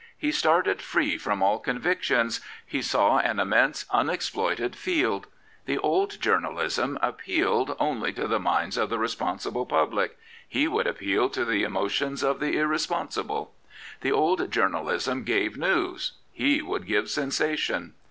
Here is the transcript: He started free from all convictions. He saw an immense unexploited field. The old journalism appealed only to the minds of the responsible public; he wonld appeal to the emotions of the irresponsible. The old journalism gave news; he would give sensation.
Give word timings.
He 0.17 0.31
started 0.31 0.81
free 0.81 1.15
from 1.19 1.43
all 1.43 1.59
convictions. 1.59 2.41
He 2.65 2.81
saw 2.81 3.19
an 3.19 3.39
immense 3.39 3.85
unexploited 3.91 4.75
field. 4.75 5.27
The 5.67 5.77
old 5.77 6.19
journalism 6.19 6.97
appealed 7.03 7.75
only 7.79 8.11
to 8.13 8.25
the 8.27 8.39
minds 8.39 8.77
of 8.77 8.89
the 8.89 8.97
responsible 8.97 9.67
public; 9.67 10.17
he 10.49 10.67
wonld 10.67 10.87
appeal 10.87 11.29
to 11.29 11.45
the 11.45 11.61
emotions 11.63 12.23
of 12.23 12.39
the 12.39 12.57
irresponsible. 12.57 13.53
The 14.01 14.11
old 14.11 14.49
journalism 14.49 15.23
gave 15.23 15.55
news; 15.55 16.13
he 16.31 16.63
would 16.63 16.87
give 16.87 17.07
sensation. 17.07 17.93